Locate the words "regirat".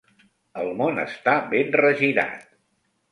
1.83-2.49